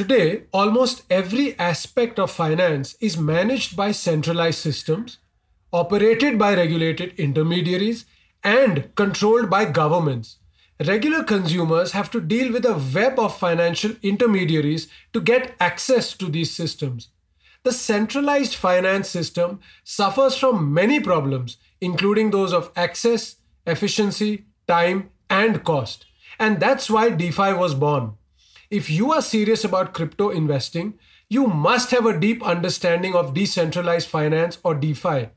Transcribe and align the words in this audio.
Today, 0.00 0.44
almost 0.50 1.02
every 1.10 1.58
aspect 1.58 2.18
of 2.18 2.30
finance 2.30 2.96
is 3.02 3.18
managed 3.18 3.76
by 3.76 3.92
centralized 3.92 4.58
systems, 4.58 5.18
operated 5.74 6.38
by 6.38 6.54
regulated 6.54 7.12
intermediaries, 7.20 8.06
and 8.42 8.94
controlled 8.94 9.50
by 9.50 9.66
governments. 9.66 10.38
Regular 10.86 11.22
consumers 11.22 11.92
have 11.92 12.10
to 12.12 12.20
deal 12.22 12.50
with 12.50 12.64
a 12.64 12.82
web 12.94 13.18
of 13.18 13.36
financial 13.36 13.92
intermediaries 14.02 14.88
to 15.12 15.20
get 15.20 15.54
access 15.60 16.14
to 16.14 16.30
these 16.30 16.50
systems. 16.50 17.08
The 17.62 17.72
centralized 17.72 18.54
finance 18.54 19.10
system 19.10 19.60
suffers 19.84 20.34
from 20.34 20.72
many 20.72 21.00
problems, 21.00 21.58
including 21.82 22.30
those 22.30 22.54
of 22.54 22.72
access, 22.74 23.36
efficiency, 23.66 24.46
time, 24.66 25.10
and 25.28 25.62
cost. 25.62 26.06
And 26.38 26.58
that's 26.58 26.88
why 26.88 27.10
DeFi 27.10 27.52
was 27.52 27.74
born. 27.74 28.14
If 28.70 28.88
you 28.88 29.12
are 29.12 29.20
serious 29.20 29.64
about 29.64 29.94
crypto 29.94 30.30
investing, 30.30 30.94
you 31.28 31.48
must 31.48 31.90
have 31.90 32.06
a 32.06 32.16
deep 32.16 32.40
understanding 32.44 33.16
of 33.16 33.34
decentralized 33.34 34.06
finance 34.08 34.58
or 34.62 34.76
DeFi. 34.76 35.30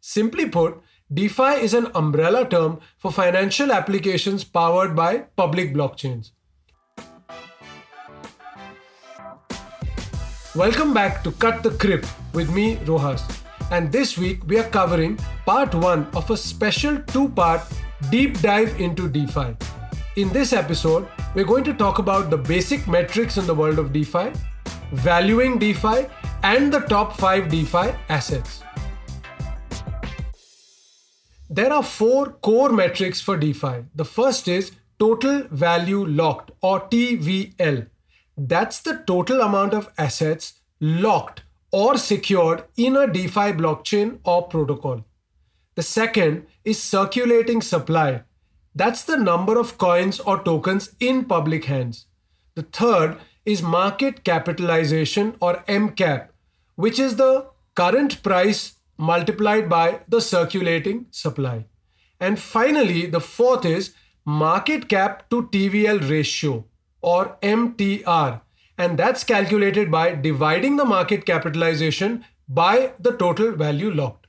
Simply 0.00 0.48
put, 0.48 0.80
DeFi 1.12 1.60
is 1.60 1.74
an 1.74 1.88
umbrella 1.94 2.48
term 2.48 2.80
for 2.96 3.12
financial 3.12 3.72
applications 3.72 4.42
powered 4.42 4.96
by 4.96 5.18
public 5.36 5.74
blockchains. 5.74 6.30
Welcome 10.54 10.94
back 10.94 11.22
to 11.24 11.32
Cut 11.32 11.62
the 11.62 11.72
Crip 11.72 12.06
with 12.32 12.50
me, 12.54 12.76
Rohas. 12.86 13.20
And 13.70 13.92
this 13.92 14.16
week 14.16 14.46
we 14.46 14.58
are 14.58 14.70
covering 14.70 15.18
part 15.44 15.74
one 15.74 16.06
of 16.14 16.30
a 16.30 16.38
special 16.38 17.02
two 17.02 17.28
part 17.28 17.60
deep 18.08 18.40
dive 18.40 18.80
into 18.80 19.10
DeFi. 19.10 19.54
In 20.16 20.30
this 20.30 20.54
episode, 20.54 21.06
we're 21.34 21.44
going 21.44 21.64
to 21.64 21.74
talk 21.74 21.98
about 21.98 22.30
the 22.30 22.36
basic 22.36 22.86
metrics 22.88 23.36
in 23.36 23.46
the 23.46 23.54
world 23.54 23.78
of 23.78 23.92
DeFi, 23.92 24.32
valuing 24.92 25.58
DeFi, 25.58 26.06
and 26.42 26.72
the 26.72 26.80
top 26.80 27.16
five 27.16 27.50
DeFi 27.50 27.94
assets. 28.08 28.62
There 31.50 31.72
are 31.72 31.82
four 31.82 32.30
core 32.32 32.70
metrics 32.70 33.20
for 33.20 33.36
DeFi. 33.36 33.84
The 33.94 34.04
first 34.04 34.48
is 34.48 34.72
total 34.98 35.42
value 35.50 36.06
locked 36.06 36.50
or 36.62 36.80
TVL. 36.88 37.86
That's 38.36 38.80
the 38.80 39.02
total 39.06 39.40
amount 39.42 39.74
of 39.74 39.92
assets 39.98 40.60
locked 40.80 41.42
or 41.72 41.98
secured 41.98 42.64
in 42.76 42.96
a 42.96 43.06
DeFi 43.06 43.52
blockchain 43.52 44.18
or 44.24 44.48
protocol. 44.48 45.04
The 45.74 45.82
second 45.82 46.46
is 46.64 46.82
circulating 46.82 47.60
supply. 47.62 48.22
That's 48.78 49.02
the 49.02 49.16
number 49.16 49.58
of 49.58 49.76
coins 49.76 50.20
or 50.20 50.38
tokens 50.38 50.94
in 51.00 51.24
public 51.24 51.64
hands. 51.64 52.06
The 52.54 52.62
third 52.62 53.16
is 53.44 53.60
market 53.60 54.22
capitalization 54.22 55.34
or 55.40 55.64
MCAP, 55.66 56.28
which 56.76 57.00
is 57.00 57.16
the 57.16 57.46
current 57.74 58.22
price 58.22 58.74
multiplied 58.96 59.68
by 59.68 60.02
the 60.06 60.20
circulating 60.20 61.06
supply. 61.10 61.66
And 62.20 62.38
finally, 62.38 63.06
the 63.06 63.20
fourth 63.20 63.64
is 63.64 63.94
market 64.24 64.88
cap 64.88 65.28
to 65.30 65.48
TVL 65.48 66.08
ratio 66.08 66.64
or 67.00 67.36
MTR. 67.42 68.42
And 68.76 68.96
that's 68.96 69.24
calculated 69.24 69.90
by 69.90 70.14
dividing 70.14 70.76
the 70.76 70.84
market 70.84 71.26
capitalization 71.26 72.24
by 72.48 72.92
the 73.00 73.10
total 73.10 73.50
value 73.56 73.90
locked. 73.90 74.27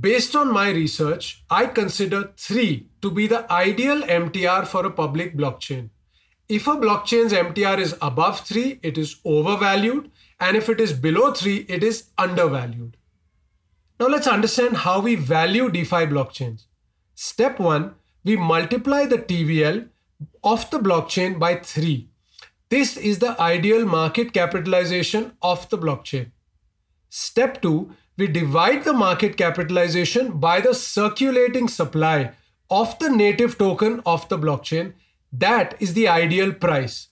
Based 0.00 0.34
on 0.34 0.50
my 0.50 0.70
research, 0.70 1.44
I 1.50 1.66
consider 1.66 2.32
three 2.38 2.86
to 3.02 3.10
be 3.10 3.26
the 3.26 3.50
ideal 3.52 4.00
MTR 4.00 4.66
for 4.66 4.86
a 4.86 4.90
public 4.90 5.36
blockchain. 5.36 5.90
If 6.48 6.66
a 6.66 6.76
blockchain's 6.76 7.34
MTR 7.34 7.78
is 7.78 7.94
above 8.00 8.40
3, 8.40 8.80
it 8.82 8.96
is 8.96 9.16
overvalued, 9.24 10.10
and 10.40 10.56
if 10.56 10.70
it 10.70 10.80
is 10.80 10.94
below 10.94 11.32
3, 11.32 11.66
it 11.68 11.84
is 11.84 12.04
undervalued. 12.16 12.96
Now 14.00 14.08
let's 14.08 14.26
understand 14.26 14.78
how 14.78 15.00
we 15.00 15.14
value 15.14 15.70
DeFi 15.70 16.06
blockchains. 16.06 16.64
Step 17.14 17.60
1, 17.60 17.94
we 18.24 18.36
multiply 18.36 19.04
the 19.04 19.18
TVL 19.18 19.88
of 20.42 20.70
the 20.70 20.78
blockchain 20.78 21.38
by 21.38 21.56
3. 21.56 22.08
This 22.70 22.96
is 22.96 23.18
the 23.18 23.38
ideal 23.38 23.84
market 23.84 24.32
capitalization 24.32 25.32
of 25.42 25.68
the 25.68 25.76
blockchain. 25.76 26.30
Step 27.10 27.60
2, 27.60 27.94
we 28.16 28.26
divide 28.26 28.84
the 28.84 28.92
market 28.92 29.36
capitalization 29.36 30.32
by 30.38 30.60
the 30.60 30.74
circulating 30.74 31.68
supply 31.68 32.32
of 32.70 32.98
the 32.98 33.08
native 33.08 33.56
token 33.58 34.00
of 34.04 34.28
the 34.28 34.38
blockchain. 34.38 34.92
That 35.32 35.74
is 35.80 35.94
the 35.94 36.08
ideal 36.08 36.52
price. 36.52 37.08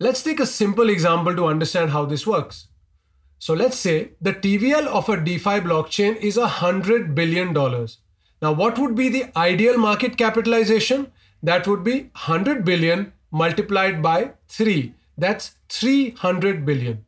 Let's 0.00 0.22
take 0.22 0.40
a 0.40 0.46
simple 0.46 0.88
example 0.88 1.34
to 1.34 1.46
understand 1.46 1.90
how 1.90 2.04
this 2.04 2.26
works. 2.26 2.68
So 3.38 3.54
let's 3.54 3.76
say 3.76 4.10
the 4.20 4.32
TVL 4.32 4.86
of 4.86 5.08
a 5.08 5.16
DeFi 5.16 5.60
blockchain 5.60 6.16
is 6.16 6.36
a 6.36 6.46
hundred 6.46 7.14
billion 7.14 7.52
dollars. 7.52 7.98
Now, 8.40 8.52
what 8.52 8.78
would 8.78 8.94
be 8.94 9.08
the 9.08 9.36
ideal 9.36 9.76
market 9.78 10.16
capitalization? 10.16 11.12
That 11.42 11.66
would 11.66 11.84
be 11.84 12.10
100 12.12 12.64
billion 12.64 13.12
multiplied 13.30 14.02
by 14.02 14.32
3. 14.48 14.94
That's 15.16 15.56
300 15.68 16.64
billion. 16.64 17.04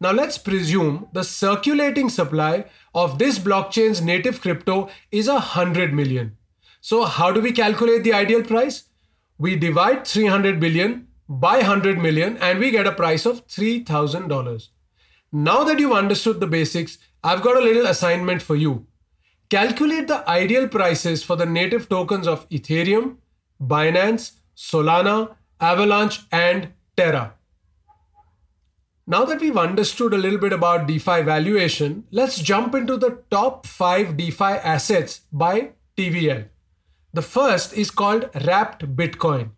Now, 0.00 0.12
let's 0.12 0.38
presume 0.38 1.08
the 1.12 1.24
circulating 1.24 2.08
supply 2.08 2.66
of 2.94 3.18
this 3.18 3.38
blockchain's 3.38 4.02
native 4.02 4.40
crypto 4.40 4.88
is 5.10 5.28
a 5.28 5.34
100 5.34 5.94
million. 5.94 6.36
So, 6.80 7.04
how 7.04 7.32
do 7.32 7.40
we 7.40 7.52
calculate 7.52 8.04
the 8.04 8.12
ideal 8.12 8.42
price? 8.42 8.84
We 9.38 9.56
divide 9.56 10.06
300 10.06 10.60
billion 10.60 11.08
by 11.28 11.56
100 11.58 11.98
million 11.98 12.36
and 12.38 12.58
we 12.58 12.70
get 12.70 12.86
a 12.86 12.92
price 12.92 13.24
of 13.26 13.46
$3,000. 13.48 14.68
Now 15.32 15.64
that 15.64 15.78
you've 15.78 15.92
understood 15.92 16.40
the 16.40 16.46
basics, 16.46 16.98
I've 17.22 17.42
got 17.42 17.56
a 17.56 17.64
little 17.64 17.86
assignment 17.86 18.42
for 18.42 18.54
you. 18.54 18.86
Calculate 19.50 20.08
the 20.08 20.28
ideal 20.28 20.68
prices 20.68 21.22
for 21.22 21.36
the 21.36 21.46
native 21.46 21.88
tokens 21.88 22.26
of 22.26 22.48
Ethereum, 22.50 23.16
Binance, 23.60 24.32
Solana, 24.56 25.34
Avalanche, 25.60 26.20
and 26.30 26.68
Terra. 26.96 27.34
Now 29.06 29.26
that 29.26 29.42
we've 29.42 29.58
understood 29.58 30.14
a 30.14 30.18
little 30.18 30.38
bit 30.38 30.54
about 30.54 30.86
DeFi 30.86 31.20
valuation, 31.22 32.04
let's 32.10 32.40
jump 32.40 32.74
into 32.74 32.96
the 32.96 33.22
top 33.30 33.66
5 33.66 34.16
DeFi 34.16 34.44
assets 34.44 35.20
by 35.30 35.72
TVL. 35.98 36.48
The 37.12 37.20
first 37.20 37.74
is 37.74 37.90
called 37.90 38.30
Wrapped 38.46 38.96
Bitcoin. 38.96 39.50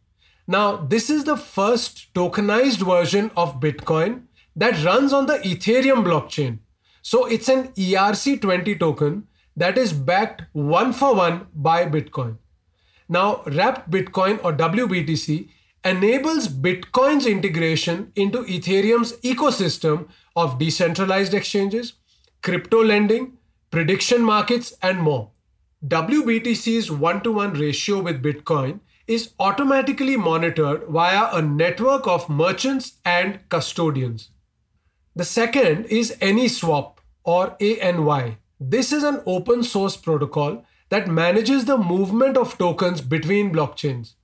Now, 0.49 0.77
this 0.77 1.09
is 1.11 1.23
the 1.23 1.37
first 1.37 2.13
tokenized 2.13 2.85
version 2.85 3.31
of 3.37 3.61
Bitcoin 3.61 4.23
that 4.57 4.83
runs 4.85 5.13
on 5.13 5.27
the 5.27 5.39
Ethereum 5.39 6.05
blockchain. 6.05 6.59
So 7.03 7.27
it's 7.27 7.49
an 7.49 7.69
ERC20 7.69 8.81
token 8.81 9.29
that 9.57 9.79
is 9.79 9.93
backed 9.93 10.43
one 10.55 10.93
for 10.93 11.15
one 11.15 11.47
by 11.55 11.87
Bitcoin. 11.87 12.39
Now, 13.09 13.43
Wrapped 13.47 13.93
Bitcoin 13.93 14.45
or 14.45 14.53
WBTC 14.53 15.51
enables 15.87 16.49
Bitcoin's 16.49 17.27
integration 17.27 18.11
into 18.17 18.43
Ethereum's 18.45 19.13
ecosystem 19.19 20.09
of 20.35 20.59
decentralized 20.59 21.33
exchanges, 21.33 21.93
crypto 22.43 22.83
lending, 22.83 23.39
prediction 23.71 24.23
markets, 24.23 24.75
and 24.83 24.99
more. 25.01 25.31
WBTC's 25.87 26.91
one 26.91 27.21
to 27.23 27.31
one 27.31 27.53
ratio 27.53 28.01
with 28.01 28.23
Bitcoin 28.23 28.81
is 29.07 29.31
automatically 29.39 30.17
monitored 30.17 30.89
via 30.89 31.29
a 31.33 31.41
network 31.41 32.09
of 32.09 32.29
merchants 32.29 32.95
and 33.05 33.39
custodians. 33.49 34.31
The 35.15 35.25
second 35.25 35.87
is 35.87 36.17
AnySwap 36.21 36.97
or 37.23 37.57
ANY. 37.61 38.39
This 38.59 38.93
is 38.93 39.05
an 39.05 39.23
open 39.25 39.63
source 39.63 39.97
protocol 39.97 40.65
that 40.89 41.07
manages 41.07 41.65
the 41.65 41.79
movement 41.79 42.37
of 42.37 42.59
tokens 42.59 43.01
between 43.01 43.53
blockchains. 43.53 44.15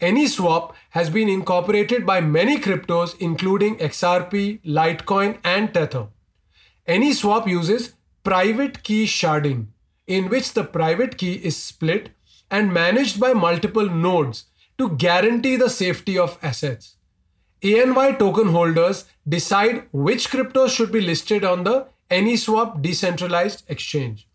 AnySwap 0.00 0.72
has 0.90 1.10
been 1.10 1.28
incorporated 1.28 2.06
by 2.06 2.20
many 2.20 2.58
cryptos 2.58 3.14
including 3.20 3.76
XRP, 3.76 4.60
Litecoin 4.64 5.38
and 5.44 5.74
Tether. 5.74 6.08
AnySwap 6.88 7.46
uses 7.46 7.94
private 8.24 8.82
key 8.82 9.04
sharding 9.04 9.66
in 10.06 10.28
which 10.28 10.54
the 10.54 10.64
private 10.64 11.18
key 11.18 11.34
is 11.34 11.56
split 11.56 12.10
and 12.50 12.72
managed 12.72 13.20
by 13.20 13.32
multiple 13.32 13.88
nodes 13.88 14.46
to 14.78 14.88
guarantee 14.96 15.56
the 15.56 15.68
safety 15.68 16.18
of 16.18 16.38
assets. 16.42 16.96
ANY 17.62 18.18
token 18.18 18.48
holders 18.48 19.04
decide 19.28 19.86
which 19.92 20.30
cryptos 20.30 20.74
should 20.74 20.90
be 20.90 21.00
listed 21.00 21.44
on 21.44 21.64
the 21.64 21.86
AnySwap 22.10 22.80
decentralized 22.80 23.64
exchange. 23.68 24.26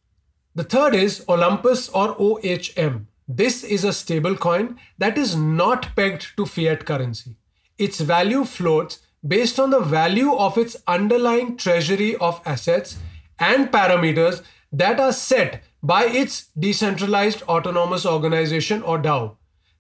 The 0.53 0.63
third 0.63 0.93
is 0.93 1.25
Olympus 1.27 1.89
or 1.89 2.15
OHM. 2.15 3.07
This 3.27 3.63
is 3.63 3.83
a 3.83 3.89
stablecoin 3.89 4.77
that 4.97 5.17
is 5.17 5.35
not 5.35 5.95
pegged 5.95 6.37
to 6.37 6.45
fiat 6.45 6.85
currency. 6.85 7.35
Its 7.77 7.99
value 7.99 8.45
floats 8.45 8.99
based 9.27 9.59
on 9.59 9.71
the 9.71 9.79
value 9.79 10.33
of 10.33 10.57
its 10.57 10.75
underlying 10.87 11.57
treasury 11.57 12.15
of 12.17 12.41
assets 12.45 12.97
and 13.39 13.71
parameters 13.71 14.43
that 14.71 14.99
are 14.99 15.11
set 15.11 15.63
by 15.81 16.05
its 16.05 16.47
decentralized 16.57 17.41
autonomous 17.43 18.05
organization 18.05 18.83
or 18.83 18.99
DAO. 18.99 19.37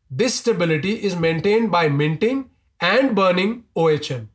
This 0.09 0.35
stability 0.35 1.03
is 1.03 1.15
maintained 1.15 1.71
by 1.71 1.89
minting 1.89 2.49
and 2.79 3.15
burning 3.15 3.65
OHM. 3.75 4.27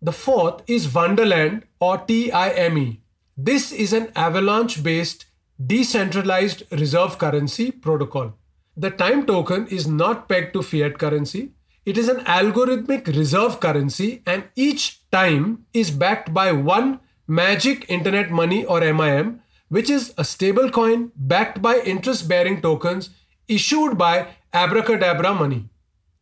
The 0.00 0.12
fourth 0.12 0.62
is 0.68 0.92
Wonderland 0.92 1.64
or 1.80 1.98
TIME. 1.98 2.98
This 3.36 3.72
is 3.72 3.92
an 3.92 4.12
avalanche 4.14 4.82
based 4.82 5.26
decentralized 5.64 6.64
reserve 6.72 7.18
currency 7.18 7.70
protocol. 7.70 8.34
The 8.76 8.90
time 8.90 9.24
token 9.26 9.66
is 9.68 9.86
not 9.86 10.28
pegged 10.28 10.52
to 10.52 10.62
fiat 10.62 10.98
currency. 10.98 11.52
It 11.84 11.96
is 11.96 12.08
an 12.08 12.24
algorithmic 12.24 13.06
reserve 13.06 13.60
currency, 13.60 14.22
and 14.26 14.44
each 14.54 15.08
time 15.10 15.64
is 15.72 15.90
backed 15.90 16.34
by 16.34 16.52
one 16.52 17.00
magic 17.26 17.88
internet 17.88 18.30
money 18.30 18.64
or 18.64 18.80
MIM, 18.80 19.40
which 19.68 19.88
is 19.88 20.12
a 20.18 20.24
stable 20.24 20.70
coin 20.70 21.10
backed 21.16 21.62
by 21.62 21.78
interest 21.78 22.28
bearing 22.28 22.60
tokens 22.60 23.10
issued 23.48 23.96
by 23.96 24.28
Abracadabra 24.52 25.34
Money. 25.34 25.68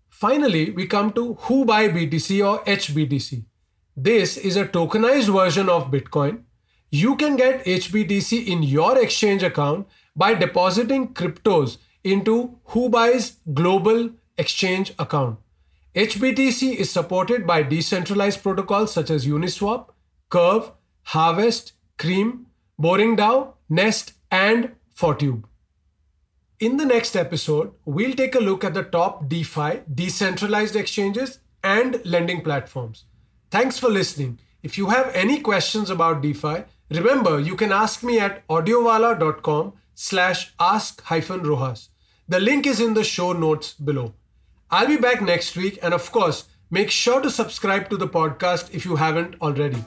Finally, 0.09 0.71
we 0.71 0.87
come 0.87 1.13
to 1.13 1.35
Huobi 1.35 1.91
BTC 1.93 2.47
or 2.47 2.65
HBTC. 2.65 3.45
This 3.97 4.37
is 4.37 4.57
a 4.57 4.65
tokenized 4.65 5.33
version 5.33 5.69
of 5.69 5.91
Bitcoin. 5.91 6.43
You 6.95 7.17
can 7.17 7.35
get 7.35 7.65
HBTC 7.65 8.47
in 8.47 8.63
your 8.63 8.97
exchange 9.03 9.43
account 9.43 9.89
by 10.15 10.35
depositing 10.35 11.13
cryptos 11.13 11.79
into 12.05 12.61
Huobi's 12.69 13.39
global 13.53 14.11
exchange 14.39 14.93
account. 14.97 15.41
HBTC 15.97 16.77
is 16.77 16.93
supported 16.93 17.49
by 17.49 17.65
decentralized 17.65 18.45
protocols 18.45 18.93
such 18.93 19.11
as 19.11 19.27
Uniswap, 19.27 19.89
Curve, 20.31 20.71
Harvest, 21.03 21.73
Cream, 21.99 22.47
Boring 22.79 23.17
DAO, 23.17 23.55
Nest, 23.69 24.13
and 24.31 24.71
Fortube. 24.97 25.43
In 26.61 26.77
the 26.77 26.87
next 26.87 27.17
episode, 27.17 27.73
we'll 27.85 28.15
take 28.15 28.37
a 28.37 28.47
look 28.51 28.63
at 28.63 28.75
the 28.75 28.85
top 28.85 29.29
DeFi, 29.29 29.81
decentralized 29.93 30.77
exchanges, 30.77 31.41
and 31.65 32.01
lending 32.05 32.43
platforms. 32.43 33.07
Thanks 33.51 33.81
for 33.81 33.89
listening. 33.89 34.39
If 34.63 34.79
you 34.79 34.91
have 34.91 35.11
any 35.13 35.41
questions 35.41 35.91
about 35.91 36.23
DeFi, 36.23 36.65
remember 36.97 37.39
you 37.41 37.57
can 37.57 37.73
ask 37.73 38.03
me 38.03 38.19
at 38.19 38.47
audiovala.com 38.49 39.73
slash 39.95 40.55
ask 40.59 41.03
hyphen 41.03 41.41
rohas. 41.41 41.89
The 42.29 42.41
link 42.41 42.67
is 42.67 42.81
in 42.81 42.95
the 42.95 43.05
show 43.05 43.33
notes 43.33 43.75
below. 43.75 44.15
I'll 44.71 44.89
be 44.89 44.97
back 44.97 45.23
next 45.23 45.57
week, 45.57 45.79
and 45.83 45.95
of 45.95 46.11
course, 46.11 46.49
make 46.71 46.91
sure 46.91 47.21
to 47.21 47.31
subscribe 47.31 47.91
to 47.91 47.97
the 47.97 48.09
podcast 48.09 48.75
if 48.75 48.85
you 48.85 48.97
haven't 48.97 49.37
already. 49.41 49.85